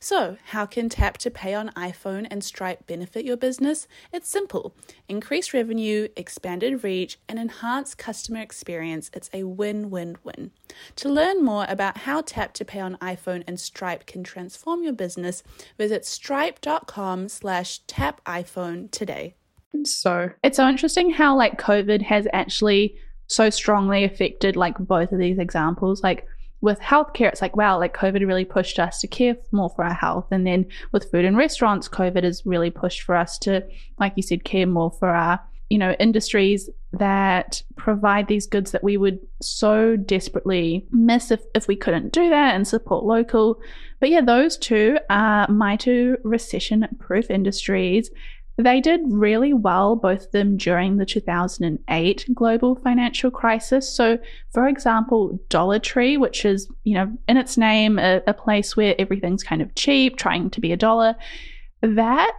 So, 0.00 0.36
how 0.46 0.66
can 0.66 0.88
Tap 0.88 1.18
to 1.18 1.30
Pay 1.30 1.54
on 1.54 1.70
iPhone 1.70 2.26
and 2.30 2.42
Stripe 2.42 2.86
benefit 2.86 3.24
your 3.24 3.36
business? 3.36 3.86
It's 4.12 4.28
simple 4.28 4.74
increased 5.08 5.52
revenue, 5.52 6.08
expanded 6.16 6.84
reach, 6.84 7.18
and 7.28 7.38
enhanced 7.38 7.98
customer 7.98 8.40
experience. 8.40 9.10
It's 9.12 9.30
a 9.32 9.44
win 9.44 9.90
win 9.90 10.16
win. 10.22 10.50
To 10.96 11.08
learn 11.08 11.44
more 11.44 11.66
about 11.68 11.98
how 11.98 12.20
Tap 12.20 12.52
to 12.54 12.64
Pay 12.64 12.80
on 12.80 12.96
iPhone 12.96 13.44
and 13.46 13.58
Stripe 13.58 14.06
can 14.06 14.24
transform 14.24 14.82
your 14.82 14.92
business, 14.92 15.42
visit 15.78 16.04
stripe.com 16.04 17.28
slash 17.28 17.80
tap 17.86 18.22
iPhone 18.24 18.90
today. 18.90 19.34
So 19.84 20.30
It's 20.42 20.56
so 20.56 20.68
interesting 20.68 21.10
how 21.10 21.36
like 21.36 21.60
COVID 21.60 22.02
has 22.02 22.26
actually 22.32 22.96
so 23.26 23.50
strongly 23.50 24.04
affected 24.04 24.56
like 24.56 24.78
both 24.78 25.12
of 25.12 25.18
these 25.18 25.38
examples. 25.38 26.02
Like 26.02 26.26
with 26.64 26.80
healthcare, 26.80 27.28
it's 27.28 27.42
like, 27.42 27.56
wow, 27.56 27.78
like 27.78 27.94
COVID 27.94 28.26
really 28.26 28.46
pushed 28.46 28.78
us 28.78 28.98
to 29.00 29.06
care 29.06 29.36
more 29.52 29.68
for 29.68 29.84
our 29.84 29.92
health. 29.92 30.28
And 30.30 30.46
then 30.46 30.64
with 30.92 31.10
food 31.10 31.26
and 31.26 31.36
restaurants, 31.36 31.90
COVID 31.90 32.24
has 32.24 32.46
really 32.46 32.70
pushed 32.70 33.02
for 33.02 33.14
us 33.14 33.38
to, 33.40 33.62
like 34.00 34.14
you 34.16 34.22
said, 34.22 34.44
care 34.44 34.66
more 34.66 34.90
for 34.90 35.10
our, 35.10 35.38
you 35.68 35.76
know, 35.76 35.92
industries 36.00 36.70
that 36.92 37.62
provide 37.76 38.28
these 38.28 38.46
goods 38.46 38.70
that 38.70 38.82
we 38.82 38.96
would 38.96 39.18
so 39.42 39.94
desperately 39.94 40.86
miss 40.90 41.30
if, 41.30 41.42
if 41.54 41.68
we 41.68 41.76
couldn't 41.76 42.14
do 42.14 42.30
that 42.30 42.54
and 42.54 42.66
support 42.66 43.04
local. 43.04 43.60
But 44.00 44.08
yeah, 44.08 44.22
those 44.22 44.56
two 44.56 44.96
are 45.10 45.46
my 45.50 45.76
two 45.76 46.16
recession 46.24 46.88
proof 46.98 47.30
industries. 47.30 48.10
They 48.56 48.80
did 48.80 49.00
really 49.06 49.52
well, 49.52 49.96
both 49.96 50.26
of 50.26 50.30
them 50.30 50.56
during 50.56 50.96
the 50.96 51.06
2008 51.06 52.26
global 52.34 52.76
financial 52.76 53.30
crisis. 53.30 53.88
So, 53.88 54.18
for 54.52 54.68
example, 54.68 55.40
Dollar 55.48 55.80
Tree, 55.80 56.16
which 56.16 56.44
is, 56.44 56.68
you 56.84 56.94
know, 56.94 57.12
in 57.28 57.36
its 57.36 57.58
name, 57.58 57.98
a, 57.98 58.22
a 58.28 58.34
place 58.34 58.76
where 58.76 58.94
everything's 58.98 59.42
kind 59.42 59.60
of 59.60 59.74
cheap, 59.74 60.16
trying 60.16 60.50
to 60.50 60.60
be 60.60 60.70
a 60.70 60.76
dollar, 60.76 61.16
that 61.82 62.32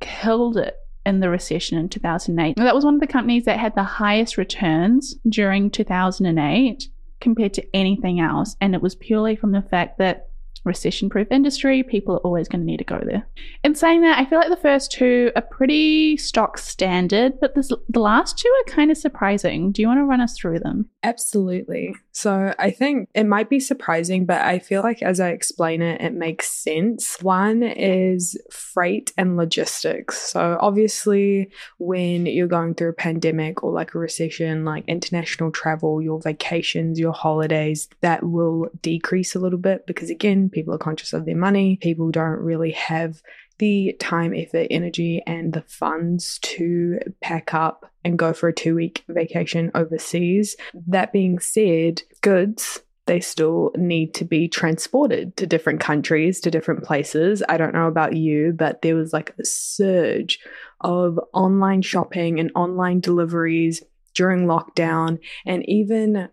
killed 0.00 0.56
it 0.56 0.76
in 1.06 1.20
the 1.20 1.30
recession 1.30 1.78
in 1.78 1.88
2008. 1.88 2.56
That 2.56 2.74
was 2.74 2.84
one 2.84 2.94
of 2.94 3.00
the 3.00 3.06
companies 3.06 3.44
that 3.44 3.58
had 3.58 3.74
the 3.74 3.84
highest 3.84 4.36
returns 4.36 5.14
during 5.28 5.70
2008 5.70 6.88
compared 7.20 7.54
to 7.54 7.76
anything 7.76 8.20
else. 8.20 8.56
And 8.60 8.74
it 8.74 8.82
was 8.82 8.94
purely 8.96 9.36
from 9.36 9.52
the 9.52 9.62
fact 9.62 9.98
that 9.98 10.29
recession 10.64 11.08
proof 11.08 11.28
industry, 11.30 11.82
people 11.82 12.14
are 12.16 12.18
always 12.18 12.48
going 12.48 12.60
to 12.60 12.66
need 12.66 12.78
to 12.78 12.84
go 12.84 13.00
there. 13.04 13.26
In 13.64 13.74
saying 13.74 14.02
that, 14.02 14.18
I 14.18 14.24
feel 14.24 14.38
like 14.38 14.50
the 14.50 14.56
first 14.56 14.92
two 14.92 15.32
are 15.36 15.42
pretty 15.42 16.16
stock 16.16 16.58
standard, 16.58 17.40
but 17.40 17.54
this, 17.54 17.72
the 17.88 18.00
last 18.00 18.38
two 18.38 18.48
are 18.48 18.72
kind 18.72 18.90
of 18.90 18.98
surprising. 18.98 19.72
Do 19.72 19.82
you 19.82 19.88
want 19.88 19.98
to 19.98 20.04
run 20.04 20.20
us 20.20 20.36
through 20.36 20.60
them? 20.60 20.88
Absolutely. 21.02 21.94
So 22.12 22.54
I 22.58 22.70
think 22.70 23.08
it 23.14 23.24
might 23.24 23.48
be 23.48 23.60
surprising, 23.60 24.26
but 24.26 24.42
I 24.42 24.58
feel 24.58 24.82
like 24.82 25.02
as 25.02 25.20
I 25.20 25.30
explain 25.30 25.80
it, 25.80 26.00
it 26.00 26.12
makes 26.12 26.50
sense. 26.50 27.16
One 27.22 27.62
is 27.62 28.36
freight 28.50 29.12
and 29.16 29.36
logistics. 29.36 30.18
So 30.18 30.58
obviously, 30.60 31.50
when 31.78 32.26
you're 32.26 32.46
going 32.46 32.74
through 32.74 32.90
a 32.90 32.94
pandemic 32.94 33.62
or 33.62 33.72
like 33.72 33.94
a 33.94 33.98
recession, 33.98 34.64
like 34.64 34.84
international 34.86 35.50
travel, 35.50 36.02
your 36.02 36.20
vacations, 36.20 36.98
your 36.98 37.12
holidays, 37.12 37.88
that 38.00 38.22
will 38.22 38.68
decrease 38.82 39.34
a 39.34 39.38
little 39.38 39.58
bit 39.58 39.86
because 39.86 40.10
again, 40.10 40.49
people 40.50 40.74
are 40.74 40.78
conscious 40.78 41.12
of 41.12 41.26
their 41.26 41.36
money. 41.36 41.76
People 41.80 42.10
don't 42.10 42.40
really 42.40 42.72
have 42.72 43.22
the 43.58 43.94
time, 44.00 44.34
effort, 44.34 44.66
energy, 44.70 45.22
and 45.26 45.52
the 45.52 45.62
funds 45.62 46.38
to 46.42 46.98
pack 47.20 47.52
up 47.52 47.90
and 48.04 48.18
go 48.18 48.32
for 48.32 48.48
a 48.48 48.54
two 48.54 48.74
week 48.74 49.04
vacation 49.08 49.70
overseas. 49.74 50.56
That 50.86 51.12
being 51.12 51.38
said, 51.38 52.02
goods 52.22 52.80
they 53.10 53.18
still 53.18 53.72
need 53.76 54.14
to 54.14 54.24
be 54.24 54.46
transported 54.46 55.36
to 55.36 55.44
different 55.44 55.80
countries, 55.80 56.38
to 56.38 56.50
different 56.50 56.84
places. 56.84 57.42
I 57.48 57.56
don't 57.56 57.74
know 57.74 57.88
about 57.88 58.16
you, 58.16 58.52
but 58.56 58.82
there 58.82 58.94
was 58.94 59.12
like 59.12 59.34
a 59.36 59.44
surge 59.44 60.38
of 60.80 61.18
online 61.34 61.82
shopping 61.82 62.38
and 62.38 62.52
online 62.54 63.00
deliveries 63.00 63.82
during 64.14 64.46
lockdown. 64.46 65.18
And 65.44 65.68
even 65.68 66.28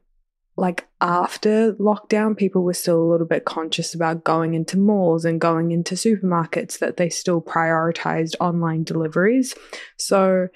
like 0.57 0.87
after 1.01 1.73
lockdown, 1.73 2.35
people 2.35 2.63
were 2.63 2.73
still 2.73 3.01
a 3.01 3.09
little 3.09 3.27
bit 3.27 3.45
conscious 3.45 3.93
about 3.93 4.23
going 4.23 4.55
into 4.55 4.77
malls 4.77 5.23
and 5.23 5.39
going 5.39 5.71
into 5.71 5.95
supermarkets, 5.95 6.79
that 6.79 6.97
they 6.97 7.09
still 7.09 7.41
prioritized 7.41 8.33
online 8.39 8.83
deliveries. 8.83 9.53
So, 9.97 10.47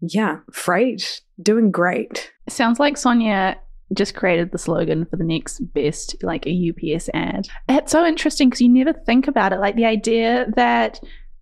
yeah, 0.00 0.38
freight 0.50 1.20
doing 1.42 1.70
great. 1.70 2.32
Sounds 2.48 2.80
like 2.80 2.96
Sonya 2.96 3.58
just 3.92 4.14
created 4.14 4.52
the 4.52 4.58
slogan 4.58 5.04
for 5.04 5.16
the 5.16 5.24
next 5.24 5.60
best, 5.74 6.16
like 6.22 6.46
a 6.46 6.70
UPS 6.70 7.10
ad. 7.12 7.48
It's 7.68 7.92
so 7.92 8.06
interesting 8.06 8.48
because 8.48 8.62
you 8.62 8.68
never 8.68 8.94
think 8.94 9.28
about 9.28 9.52
it. 9.52 9.60
Like 9.60 9.76
the 9.76 9.84
idea 9.84 10.46
that 10.56 11.00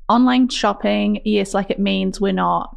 online 0.08 0.48
shopping, 0.48 1.20
yes, 1.25 1.54
like 1.54 1.70
it 1.70 1.78
means 1.78 2.20
we're 2.20 2.32
not, 2.32 2.76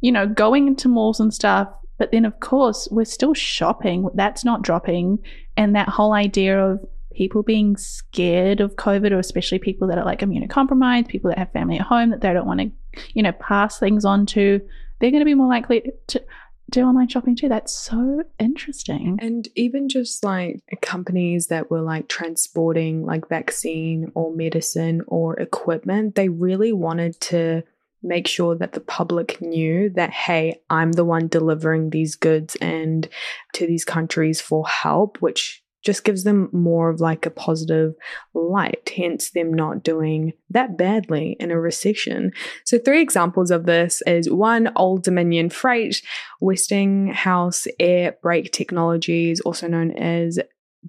you 0.00 0.12
know, 0.12 0.26
going 0.26 0.66
into 0.66 0.88
malls 0.88 1.20
and 1.20 1.34
stuff 1.34 1.68
but 1.98 2.12
then, 2.12 2.24
of 2.24 2.40
course, 2.40 2.88
we're 2.90 3.04
still 3.04 3.34
shopping. 3.34 4.08
That's 4.14 4.44
not 4.44 4.62
dropping. 4.62 5.18
And 5.56 5.74
that 5.74 5.88
whole 5.88 6.12
idea 6.12 6.64
of 6.64 6.84
people 7.12 7.42
being 7.42 7.76
scared 7.76 8.60
of 8.60 8.76
COVID, 8.76 9.10
or 9.10 9.18
especially 9.18 9.58
people 9.58 9.88
that 9.88 9.98
are 9.98 10.04
like 10.04 10.20
immunocompromised, 10.20 11.08
people 11.08 11.28
that 11.30 11.38
have 11.38 11.52
family 11.52 11.76
at 11.78 11.86
home 11.86 12.10
that 12.10 12.20
they 12.20 12.32
don't 12.32 12.46
want 12.46 12.60
to, 12.60 12.70
you 13.14 13.22
know, 13.22 13.32
pass 13.32 13.78
things 13.78 14.04
on 14.04 14.24
to, 14.26 14.60
they're 15.00 15.10
going 15.10 15.20
to 15.20 15.24
be 15.24 15.34
more 15.34 15.48
likely 15.48 15.90
to 16.06 16.22
do 16.70 16.82
online 16.82 17.08
shopping 17.08 17.34
too. 17.34 17.48
That's 17.48 17.74
so 17.74 18.22
interesting. 18.38 19.18
And 19.20 19.48
even 19.56 19.88
just 19.88 20.22
like 20.22 20.60
companies 20.82 21.48
that 21.48 21.70
were 21.70 21.80
like 21.80 22.08
transporting 22.08 23.04
like 23.04 23.28
vaccine 23.28 24.12
or 24.14 24.34
medicine 24.34 25.02
or 25.06 25.34
equipment, 25.40 26.14
they 26.14 26.28
really 26.28 26.72
wanted 26.72 27.20
to 27.22 27.62
make 28.02 28.26
sure 28.26 28.54
that 28.54 28.72
the 28.72 28.80
public 28.80 29.40
knew 29.40 29.90
that 29.90 30.10
hey 30.10 30.60
i'm 30.70 30.92
the 30.92 31.04
one 31.04 31.28
delivering 31.28 31.90
these 31.90 32.14
goods 32.14 32.56
and 32.60 33.08
to 33.52 33.66
these 33.66 33.84
countries 33.84 34.40
for 34.40 34.66
help 34.66 35.16
which 35.20 35.62
just 35.84 36.04
gives 36.04 36.24
them 36.24 36.48
more 36.52 36.90
of 36.90 37.00
like 37.00 37.24
a 37.24 37.30
positive 37.30 37.94
light 38.34 38.90
hence 38.96 39.30
them 39.30 39.52
not 39.52 39.82
doing 39.82 40.32
that 40.50 40.76
badly 40.76 41.36
in 41.38 41.50
a 41.50 41.60
recession. 41.60 42.32
So 42.64 42.78
three 42.78 43.00
examples 43.00 43.50
of 43.50 43.66
this 43.66 44.02
is 44.06 44.30
one 44.30 44.70
old 44.76 45.02
dominion 45.02 45.50
freight 45.50 46.02
westinghouse 46.40 47.66
air 47.78 48.16
brake 48.22 48.52
technologies 48.52 49.40
also 49.40 49.68
known 49.68 49.92
as 49.92 50.38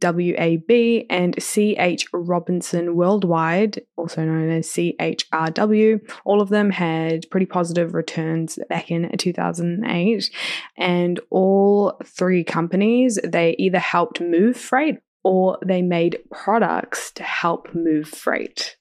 WAB 0.01 1.05
and 1.10 1.36
CH 1.38 2.08
Robinson 2.13 2.96
Worldwide, 2.96 3.81
also 3.98 4.24
known 4.24 4.50
as 4.50 4.67
CHRW. 4.67 6.00
All 6.25 6.41
of 6.41 6.50
them 6.50 6.69
had 6.69 7.29
pretty 7.29 7.46
positive 7.46 7.93
returns 7.93 8.60
back 8.69 8.91
in 8.91 9.10
2008. 9.17 10.29
And 10.77 11.19
all 11.29 12.00
three 12.05 12.43
companies, 12.43 13.19
they 13.24 13.55
either 13.58 13.79
helped 13.79 14.22
move 14.22 14.58
freight 14.58 15.00
or 15.24 15.58
they 15.65 15.81
made 15.81 16.19
products 16.31 17.12
to 17.12 17.24
help 17.24 17.74
move 17.75 18.08
freight. 18.08 18.77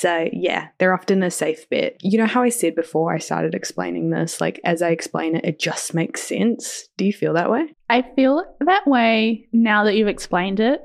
So, 0.00 0.28
yeah, 0.32 0.68
they're 0.78 0.94
often 0.94 1.24
a 1.24 1.30
safe 1.30 1.68
bet. 1.70 1.96
You 2.02 2.18
know 2.18 2.26
how 2.26 2.44
I 2.44 2.50
said 2.50 2.76
before 2.76 3.12
I 3.12 3.18
started 3.18 3.52
explaining 3.52 4.10
this, 4.10 4.40
like 4.40 4.60
as 4.62 4.80
I 4.80 4.90
explain 4.90 5.34
it, 5.34 5.44
it 5.44 5.58
just 5.58 5.92
makes 5.92 6.22
sense. 6.22 6.88
Do 6.96 7.04
you 7.04 7.12
feel 7.12 7.32
that 7.32 7.50
way? 7.50 7.74
I 7.90 8.02
feel 8.14 8.44
that 8.60 8.86
way 8.86 9.48
now 9.52 9.82
that 9.82 9.96
you've 9.96 10.06
explained 10.06 10.60
it. 10.60 10.82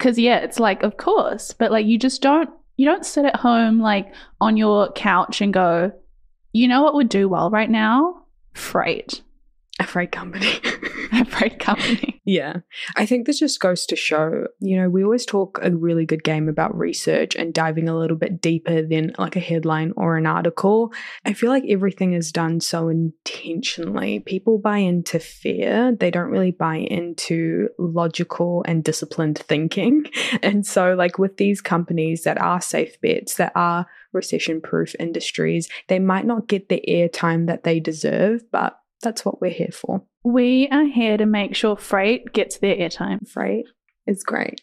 Cause 0.00 0.18
yeah, 0.18 0.38
it's 0.38 0.58
like, 0.58 0.82
of 0.82 0.96
course, 0.96 1.52
but 1.52 1.70
like 1.70 1.86
you 1.86 1.96
just 1.96 2.22
don't, 2.22 2.50
you 2.76 2.86
don't 2.86 3.06
sit 3.06 3.24
at 3.24 3.36
home 3.36 3.78
like 3.78 4.12
on 4.40 4.56
your 4.56 4.90
couch 4.94 5.40
and 5.40 5.54
go, 5.54 5.92
you 6.52 6.66
know 6.66 6.82
what 6.82 6.94
would 6.94 7.08
do 7.08 7.28
well 7.28 7.50
right 7.50 7.70
now? 7.70 8.24
Freight. 8.52 9.22
A 9.78 9.86
freight 9.86 10.10
company. 10.10 10.58
a 11.12 11.24
freight 11.26 11.58
company. 11.58 12.22
Yeah. 12.24 12.60
I 12.96 13.04
think 13.04 13.26
this 13.26 13.38
just 13.38 13.60
goes 13.60 13.84
to 13.86 13.96
show, 13.96 14.46
you 14.58 14.76
know, 14.76 14.88
we 14.88 15.04
always 15.04 15.26
talk 15.26 15.58
a 15.62 15.70
really 15.70 16.06
good 16.06 16.24
game 16.24 16.48
about 16.48 16.76
research 16.76 17.36
and 17.36 17.52
diving 17.52 17.88
a 17.88 17.96
little 17.96 18.16
bit 18.16 18.40
deeper 18.40 18.82
than 18.82 19.14
like 19.18 19.36
a 19.36 19.40
headline 19.40 19.92
or 19.96 20.16
an 20.16 20.26
article. 20.26 20.92
I 21.26 21.34
feel 21.34 21.50
like 21.50 21.64
everything 21.68 22.14
is 22.14 22.32
done 22.32 22.60
so 22.60 22.88
intentionally. 22.88 24.20
People 24.20 24.58
buy 24.58 24.78
into 24.78 25.18
fear, 25.18 25.92
they 25.92 26.10
don't 26.10 26.30
really 26.30 26.52
buy 26.52 26.76
into 26.76 27.68
logical 27.78 28.64
and 28.66 28.82
disciplined 28.82 29.38
thinking. 29.38 30.04
And 30.42 30.66
so, 30.66 30.94
like 30.94 31.18
with 31.18 31.36
these 31.36 31.60
companies 31.60 32.24
that 32.24 32.38
are 32.38 32.60
safe 32.60 33.00
bets, 33.00 33.34
that 33.34 33.52
are 33.54 33.86
recession 34.12 34.60
proof 34.60 34.94
industries, 34.98 35.68
they 35.88 35.98
might 35.98 36.26
not 36.26 36.48
get 36.48 36.68
the 36.68 36.82
airtime 36.88 37.46
that 37.46 37.62
they 37.62 37.80
deserve, 37.80 38.42
but 38.50 38.78
that's 39.06 39.24
what 39.24 39.40
we're 39.40 39.52
here 39.52 39.70
for. 39.72 40.02
We 40.24 40.66
are 40.72 40.84
here 40.84 41.16
to 41.16 41.26
make 41.26 41.54
sure 41.54 41.76
freight 41.76 42.32
gets 42.32 42.58
their 42.58 42.74
airtime. 42.74 43.28
Freight 43.28 43.66
is 44.04 44.24
great. 44.24 44.60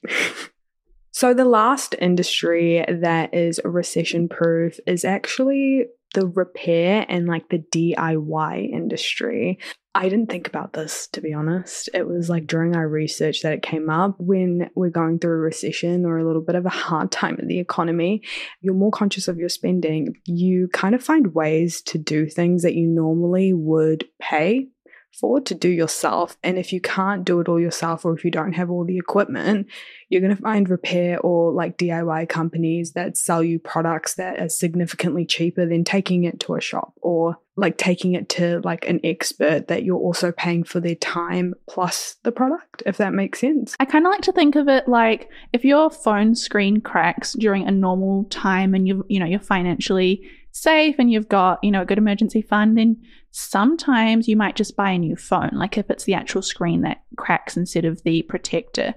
so, 1.12 1.33
the 1.33 1.45
last 1.45 1.95
industry 2.01 2.83
that 2.89 3.33
is 3.33 3.62
recession 3.63 4.27
proof 4.27 4.79
is 4.85 5.05
actually 5.05 5.85
the 6.13 6.27
repair 6.27 7.05
and 7.07 7.25
like 7.25 7.47
the 7.47 7.63
DIY 7.71 8.69
industry. 8.69 9.59
I 9.95 10.09
didn't 10.09 10.31
think 10.31 10.47
about 10.47 10.73
this 10.73 11.07
to 11.07 11.21
be 11.21 11.33
honest. 11.33 11.89
It 11.93 12.07
was 12.07 12.29
like 12.29 12.47
during 12.47 12.75
our 12.75 12.88
research 12.88 13.41
that 13.41 13.53
it 13.53 13.62
came 13.62 13.89
up 13.89 14.15
when 14.17 14.69
we're 14.75 14.89
going 14.89 15.19
through 15.19 15.33
a 15.33 15.38
recession 15.38 16.05
or 16.05 16.17
a 16.17 16.25
little 16.25 16.41
bit 16.41 16.55
of 16.55 16.65
a 16.65 16.69
hard 16.69 17.12
time 17.12 17.38
in 17.38 17.47
the 17.47 17.59
economy, 17.59 18.23
you're 18.62 18.73
more 18.73 18.91
conscious 18.91 19.27
of 19.27 19.38
your 19.38 19.50
spending. 19.50 20.15
You 20.25 20.67
kind 20.69 20.95
of 20.95 21.03
find 21.03 21.35
ways 21.35 21.81
to 21.83 22.00
do 22.00 22.27
things 22.27 22.63
that 22.63 22.73
you 22.73 22.88
normally 22.88 23.53
would 23.53 24.05
pay 24.19 24.69
for 25.13 25.39
to 25.41 25.55
do 25.55 25.70
yourself. 25.70 26.38
And 26.43 26.58
if 26.58 26.74
you 26.74 26.82
can't 26.82 27.24
do 27.24 27.39
it 27.39 27.48
all 27.48 27.60
yourself, 27.60 28.03
or 28.03 28.13
if 28.13 28.25
you 28.25 28.32
don't 28.32 28.53
have 28.53 28.70
all 28.70 28.84
the 28.84 28.98
equipment, 28.98 29.67
you're 30.10 30.22
going 30.22 30.36
to 30.36 30.41
find 30.41 30.70
repair 30.70 31.20
or 31.20 31.51
like 31.51 31.77
DIY 31.77 32.29
companies 32.29 32.93
that 32.93 33.17
sell 33.17 33.43
you 33.43 33.60
products 33.60 34.15
that 34.15 34.39
are 34.39 34.50
significantly 34.50 35.25
cheaper 35.25 35.65
than 35.65 35.84
taking 35.84 36.24
it 36.24 36.39
to 36.41 36.55
a 36.55 36.62
shop 36.62 36.93
or 37.01 37.38
like 37.55 37.77
taking 37.77 38.13
it 38.13 38.29
to 38.29 38.60
like 38.63 38.88
an 38.88 39.00
expert 39.03 39.67
that 39.67 39.84
you're 39.84 39.98
also 39.98 40.32
paying 40.32 40.63
for 40.63 40.79
their 40.79 40.96
time 40.96 41.53
plus 41.67 42.15
the 42.24 42.32
product, 42.32 42.82
if 42.86 42.98
that 42.98 43.13
makes 43.13 43.39
sense. 43.39 43.75
I 43.79 43.86
kind 43.86 44.05
of 44.05 44.12
like 44.12 44.22
to 44.22 44.32
think 44.32 44.55
of 44.55 44.67
it 44.67 44.88
like 44.88 45.29
if 45.53 45.63
your 45.63 45.91
phone 45.91 46.34
screen 46.34 46.82
cracks 46.82 47.34
during 47.34 47.67
a 47.67 47.72
normal 47.72 48.24
time 48.25 48.74
and 48.74 48.88
you 48.88 49.05
you 49.08 49.20
know 49.20 49.27
you're 49.27 49.39
financially 49.39 50.27
safe 50.53 50.96
and 51.00 51.12
you've 51.12 51.29
got, 51.29 51.60
you 51.63 51.72
know, 51.72 51.82
a 51.82 51.86
good 51.86 51.98
emergency 51.98 52.41
fund, 52.41 52.77
then 52.77 52.98
sometimes 53.34 54.28
you 54.28 54.38
might 54.38 54.56
just 54.56 54.75
buy 54.75 54.92
a 54.92 55.00
new 55.00 55.16
phone, 55.16 55.50
like 55.54 55.75
if 55.78 55.90
it's 55.90 56.04
the 56.04 56.13
actual 56.13 56.44
screen 56.44 56.82
that 56.82 57.02
cracks 57.18 57.58
instead 57.58 57.84
of 57.84 58.04
the 58.04 58.22
protector. 58.22 58.94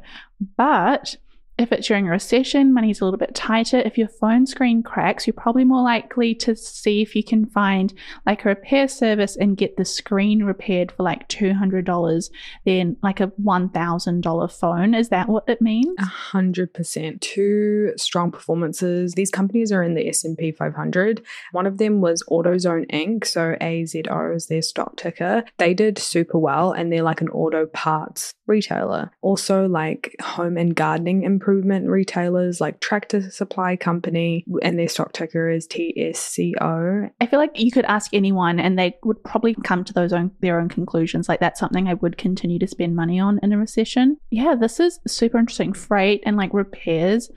But 0.59 1.17
if 1.59 1.73
it's 1.73 1.89
during 1.89 2.07
a 2.07 2.11
recession, 2.11 2.75
money's 2.75 3.01
a 3.01 3.05
little 3.05 3.19
bit 3.19 3.35
tighter. 3.35 3.79
If 3.79 3.97
your 3.97 4.09
phone 4.09 4.47
screen 4.47 4.83
cracks, 4.83 5.27
you're 5.27 5.35
probably 5.35 5.65
more 5.65 5.83
likely 5.83 6.35
to 6.37 6.55
see 6.55 7.01
if 7.01 7.17
you 7.17 7.25
can 7.25 7.47
find 7.47 7.95
like 8.27 8.45
a 8.45 8.49
repair 8.49 8.89
service 8.89 9.37
and 9.37 9.57
get 9.57 9.77
the 9.77 9.85
screen 9.85 10.45
repaired 10.45 10.93
for 10.93 11.03
like 11.03 11.29
$200 11.29 12.31
than 12.67 12.97
like 13.03 13.21
a 13.21 13.29
$1,000 13.29 14.53
phone. 14.53 14.95
Is 14.95 15.09
that 15.09 15.29
what 15.29 15.45
it 15.49 15.63
means? 15.63 15.97
A 15.99 16.05
hundred 16.05 16.75
percent. 16.75 17.23
Two 17.23 17.93
strong 17.97 18.31
performances. 18.31 19.15
These 19.15 19.31
companies 19.31 19.73
are 19.73 19.83
in 19.83 19.95
the 19.95 20.09
S&P 20.09 20.53
500. 20.53 21.25
One 21.53 21.67
of 21.67 21.79
them 21.79 22.01
was 22.01 22.23
AutoZone 22.31 22.91
Inc. 22.91 23.25
So 23.27 23.57
AZO 23.61 24.37
is 24.37 24.47
their 24.49 24.63
stock 24.63 24.97
ticker. 24.97 25.45
They 25.57 25.73
did 25.73 25.99
super 25.99 26.39
well 26.39 26.73
and 26.73 26.93
they're 26.93 27.03
like 27.03 27.23
an 27.23 27.31
auto 27.31 27.67
parts 27.67 28.35
retailer. 28.47 29.11
Also 29.23 29.67
like 29.67 30.15
home 30.21 30.57
and 30.57 30.75
gardening 30.75 31.25
improvement 31.47 31.89
retailers 31.89 32.61
like 32.61 32.81
Tractor 32.81 33.31
Supply 33.31 33.77
Company, 33.77 34.45
and 34.63 34.77
their 34.79 34.89
stock 34.89 35.13
ticker 35.13 35.49
is 35.49 35.69
TSCO. 35.69 37.11
I 37.21 37.27
feel 37.27 37.39
like 37.39 37.59
you 37.61 37.71
could 37.71 37.85
ask 37.85 38.13
anyone 38.13 38.59
and 38.59 38.77
they 38.77 38.97
would 39.05 39.23
probably 39.23 39.55
come 39.63 39.85
to 39.85 39.93
those 39.93 40.13
own 40.13 40.33
their 40.41 40.59
own 40.59 40.69
conclusions. 40.69 41.29
Like 41.29 41.41
that's 41.41 41.61
something 41.61 41.89
I 41.89 41.95
would 41.95 42.19
continue 42.19 42.59
to 42.59 42.67
spend 42.67 42.97
money 42.97 43.21
on 43.21 43.39
in 43.43 43.53
a 43.53 43.59
recession. 43.59 44.17
Yeah, 44.31 44.57
this 44.59 44.81
is 44.81 44.99
super 45.07 45.39
interesting. 45.39 45.73
Freight 45.73 46.23
and 46.27 46.37
like 46.37 46.53
repairs. 46.53 47.31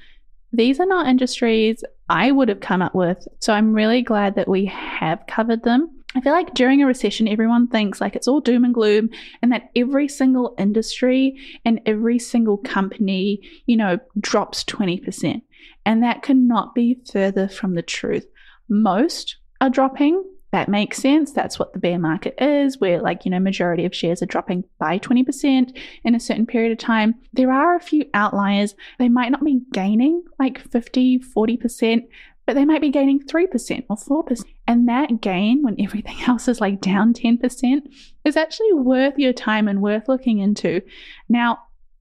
These 0.52 0.80
are 0.80 0.88
not 0.88 1.08
industries 1.08 1.84
I 2.10 2.32
would 2.32 2.50
have 2.50 2.62
come 2.62 2.82
up 2.82 2.95
with. 2.95 3.28
So 3.39 3.54
I'm 3.54 3.74
really 3.74 4.02
glad 4.02 4.36
that 4.36 4.48
we 4.48 4.65
have 4.65 5.28
covered 5.28 5.62
them. 5.62 5.99
I 6.15 6.22
feel 6.22 6.34
like 6.34 6.56
during 6.56 6.82
a 6.82 6.88
recession, 6.88 7.28
everyone 7.28 7.67
thinks 7.67 8.02
like 8.02 8.15
it's 8.15 8.28
all 8.28 8.39
doom 8.39 8.65
and 8.65 8.74
gloom, 8.74 9.10
and 9.41 9.52
that 9.52 9.69
every 9.76 10.08
single 10.08 10.56
industry 10.58 11.38
and 11.65 11.80
every 11.86 12.17
single 12.17 12.58
company, 12.58 13.41
you 13.67 13.78
know, 13.78 14.00
drops 14.19 14.63
20%. 14.63 15.41
And 15.86 16.04
that 16.04 16.24
cannot 16.24 16.74
be 16.74 17.00
further 17.12 17.48
from 17.48 17.76
the 17.76 17.84
truth. 17.84 18.26
Most 18.69 19.38
are 19.62 19.69
dropping. 19.69 20.24
That 20.52 20.67
makes 20.67 20.98
sense. 20.98 21.32
That's 21.32 21.60
what 21.60 21.74
the 21.74 21.80
bear 21.80 22.00
market 22.00 22.34
is, 22.39 22.80
where, 22.80 23.00
like, 23.00 23.24
you 23.24 23.30
know, 23.30 23.39
majority 23.39 23.86
of 23.86 23.93
shares 23.93 24.24
are 24.24 24.28
dropping 24.28 24.63
by 24.80 24.98
20% 24.98 25.78
in 26.04 26.15
a 26.15 26.19
certain 26.19 26.48
period 26.48 26.72
of 26.72 26.80
time. 26.80 27.13
There 27.34 27.52
are 27.52 27.76
a 27.76 27.80
few 27.80 28.06
outliers. 28.15 28.74
They 28.98 29.10
might 29.10 29.32
not 29.32 29.43
be 29.43 29.62
gaining 29.74 30.24
like 30.39 30.58
50, 30.58 31.19
40%, 31.19 32.02
but 32.50 32.56
they 32.56 32.66
might 32.66 32.82
be 32.82 32.90
gaining 32.90 33.20
3% 33.20 33.86
or 33.92 34.24
4%. 34.24 34.42
And 34.66 34.90
that 34.90 35.22
gain, 35.22 35.62
when 35.62 35.80
everything 35.80 36.16
else 36.28 36.48
is 36.48 36.60
like 36.60 36.82
down 36.82 37.14
10%, 37.14 37.82
is 38.26 38.36
actually 38.36 38.74
worth 38.74 39.20
your 39.20 39.34
time 39.34 39.68
and 39.68 39.84
worth 39.84 40.08
looking 40.08 40.40
into. 40.40 40.82
Now, 41.30 41.60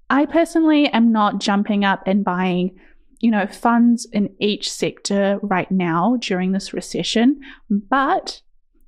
I 0.08 0.24
personally 0.24 0.88
am 0.88 1.12
not 1.12 1.38
jumping 1.38 1.84
up 1.84 2.02
and 2.06 2.24
buying, 2.24 2.74
you 3.20 3.30
know, 3.30 3.46
funds 3.46 4.06
in 4.10 4.34
each 4.40 4.72
sector 4.72 5.38
right 5.42 5.70
now 5.70 6.16
during 6.18 6.52
this 6.52 6.72
recession, 6.72 7.42
but 7.68 8.40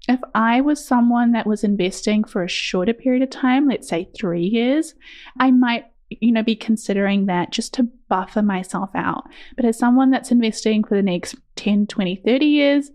if 0.08 0.20
I 0.34 0.62
was 0.62 0.82
someone 0.82 1.32
that 1.32 1.46
was 1.46 1.62
investing 1.62 2.24
for 2.24 2.42
a 2.42 2.48
shorter 2.48 2.94
period 2.94 3.22
of 3.22 3.28
time, 3.28 3.68
let's 3.68 3.86
say 3.86 4.08
three 4.18 4.44
years, 4.46 4.94
I 5.38 5.50
might 5.50 5.84
you 6.10 6.32
know, 6.32 6.42
be 6.42 6.56
considering 6.56 7.26
that 7.26 7.52
just 7.52 7.72
to 7.74 7.84
buffer 8.08 8.42
myself 8.42 8.90
out. 8.94 9.24
But 9.56 9.64
as 9.64 9.78
someone 9.78 10.10
that's 10.10 10.30
investing 10.30 10.84
for 10.84 10.96
the 10.96 11.02
next 11.02 11.36
10, 11.56 11.86
20, 11.86 12.16
30 12.24 12.46
years, 12.46 12.90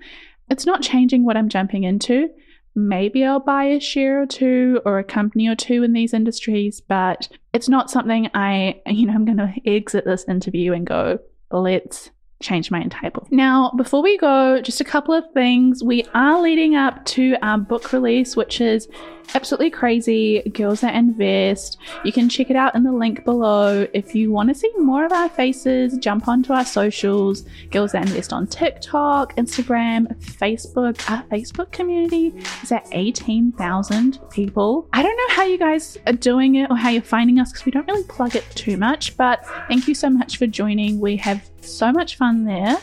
it's 0.50 0.66
not 0.66 0.82
changing 0.82 1.26
what 1.26 1.38
I'm 1.38 1.50
jumping 1.50 1.84
into. 1.84 2.30
Maybe 2.76 3.24
I'll 3.24 3.40
buy 3.40 3.64
a 3.66 3.80
share 3.80 4.22
or 4.22 4.26
two 4.26 4.82
or 4.86 5.00
a 5.00 5.04
company 5.04 5.48
or 5.48 5.56
two 5.56 5.84
in 5.84 5.94
these 5.94 6.14
industries, 6.14 6.82
but 6.82 7.30
it's 7.54 7.70
not 7.70 7.90
something 7.90 8.30
I, 8.34 8.82
you 8.86 9.08
know, 9.08 9.14
I'm 9.14 9.24
going 9.24 9.38
to 9.38 9.54
exit 9.66 10.04
this 10.04 10.26
interview 10.28 10.74
and 10.74 10.86
go, 10.86 11.20
let's 11.52 12.12
change 12.42 12.70
my 12.70 12.82
entire 12.82 13.12
book. 13.12 13.32
Now, 13.32 13.72
before 13.76 14.04
we 14.04 14.18
go, 14.18 14.62
just 14.62 14.82
a 14.82 14.86
couple 14.86 15.14
of 15.14 15.24
things. 15.34 15.84
We 15.84 16.06
are 16.14 16.42
leading 16.42 16.76
up 16.76 17.04
to 17.06 17.36
our 17.42 17.58
book 17.58 17.94
release, 17.94 18.36
which 18.36 18.60
is 18.62 18.88
absolutely 19.34 19.72
crazy. 19.72 20.42
Girls 20.54 20.82
That 20.82 20.96
Invest. 20.96 21.78
You 22.04 22.12
can 22.12 22.30
check 22.30 22.50
it 22.50 22.56
out 22.56 22.76
in 22.76 22.84
the 22.84 22.92
link 22.92 23.24
below. 23.26 23.88
If 23.94 24.14
you 24.14 24.32
want 24.32 24.50
to 24.50 24.56
see 24.56 24.72
more 24.78 25.06
of 25.06 25.12
our 25.12 25.30
faces, 25.30 25.98
jump 25.98 26.28
onto 26.28 26.54
our 26.54 26.66
socials. 26.66 27.46
Girls 27.72 27.94
That 27.94 28.06
Invest 28.06 28.34
on 28.34 28.48
TikTok, 28.48 29.36
Instagram, 29.38 30.16
Facebook. 30.20 31.10
Our 31.10 31.24
Facebook 31.24 31.72
community 31.72 32.34
is 32.62 32.72
at 32.72 32.88
18,000 32.92 34.20
people. 34.30 34.88
I 34.94 35.02
don't 35.02 35.18
know 35.18 35.36
how 35.36 35.44
you 35.44 35.58
guys 35.58 35.98
are 36.06 36.14
doing 36.14 36.56
it 36.56 36.70
or 36.70 36.76
how 36.76 36.90
you're 36.90 37.02
finding 37.02 37.40
us 37.40 37.52
because 37.52 37.66
we 37.66 37.72
don't 37.72 37.88
really 37.88 38.04
plug 38.04 38.36
it 38.36 38.46
too 38.56 38.78
much, 38.78 39.18
but 39.18 39.46
thank 39.68 39.88
you 39.88 39.96
so 39.96 40.10
much 40.10 40.38
for 40.38 40.48
joining. 40.48 41.00
We 41.00 41.16
have 41.18 41.50
so 41.66 41.92
much 41.92 42.18
fun 42.18 42.46
there. 42.46 42.78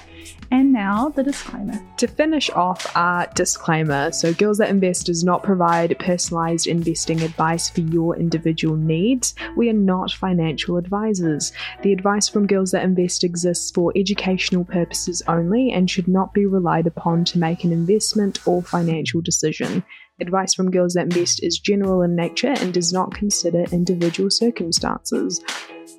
And 0.50 0.70
now 0.72 1.08
the 1.08 1.22
disclaimer. 1.22 1.82
To 1.96 2.06
finish 2.06 2.50
off 2.50 2.94
our 2.94 3.26
disclaimer 3.34 4.12
so, 4.12 4.34
Girls 4.34 4.58
That 4.58 4.68
Invest 4.68 5.06
does 5.06 5.24
not 5.24 5.42
provide 5.42 5.98
personalized 5.98 6.66
investing 6.66 7.22
advice 7.22 7.70
for 7.70 7.80
your 7.80 8.16
individual 8.16 8.76
needs. 8.76 9.34
We 9.56 9.70
are 9.70 9.72
not 9.72 10.12
financial 10.12 10.76
advisors. 10.76 11.52
The 11.82 11.92
advice 11.92 12.28
from 12.28 12.46
Girls 12.46 12.72
That 12.72 12.84
Invest 12.84 13.24
exists 13.24 13.70
for 13.70 13.92
educational 13.96 14.64
purposes 14.64 15.22
only 15.26 15.72
and 15.72 15.90
should 15.90 16.06
not 16.06 16.34
be 16.34 16.44
relied 16.44 16.86
upon 16.86 17.24
to 17.26 17.38
make 17.38 17.64
an 17.64 17.72
investment 17.72 18.46
or 18.46 18.62
financial 18.62 19.22
decision. 19.22 19.82
Advice 20.20 20.54
from 20.54 20.70
Girls 20.70 20.94
That 20.94 21.04
Invest 21.04 21.42
is 21.42 21.58
general 21.58 22.02
in 22.02 22.14
nature 22.14 22.54
and 22.58 22.72
does 22.72 22.92
not 22.92 23.14
consider 23.14 23.64
individual 23.72 24.30
circumstances. 24.30 25.42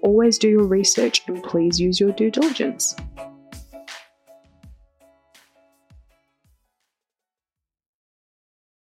Always 0.02 0.38
do 0.38 0.50
your 0.50 0.66
research 0.66 1.24
and 1.28 1.44
please 1.44 1.80
use 1.80 2.00
your 2.00 2.12
due 2.12 2.30
diligence. 2.30 2.96